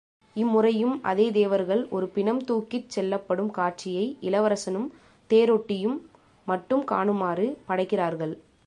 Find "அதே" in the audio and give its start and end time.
1.01-1.31